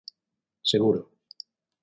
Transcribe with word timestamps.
Seguro. 0.71 1.01